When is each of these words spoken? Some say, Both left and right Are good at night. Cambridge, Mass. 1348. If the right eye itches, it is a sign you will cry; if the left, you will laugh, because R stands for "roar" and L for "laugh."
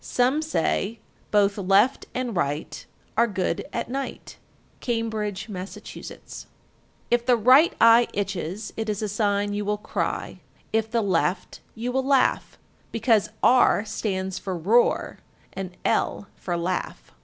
Some 0.03 0.41
say, 0.41 0.97
Both 1.29 1.59
left 1.59 2.07
and 2.15 2.35
right 2.35 2.83
Are 3.15 3.27
good 3.27 3.63
at 3.71 3.87
night. 3.87 4.37
Cambridge, 4.79 5.47
Mass. 5.47 5.75
1348. 5.75 6.47
If 7.11 7.27
the 7.27 7.37
right 7.37 7.71
eye 7.79 8.07
itches, 8.11 8.73
it 8.75 8.89
is 8.89 9.03
a 9.03 9.07
sign 9.07 9.53
you 9.53 9.63
will 9.63 9.77
cry; 9.77 10.39
if 10.73 10.89
the 10.89 11.03
left, 11.03 11.59
you 11.75 11.91
will 11.91 12.03
laugh, 12.03 12.57
because 12.91 13.29
R 13.43 13.85
stands 13.85 14.39
for 14.39 14.57
"roar" 14.57 15.19
and 15.53 15.77
L 15.85 16.25
for 16.35 16.57
"laugh." 16.57 17.11